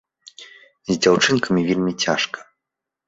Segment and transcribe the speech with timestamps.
[0.93, 2.39] З дзяўчынкамі вельмі цяжка.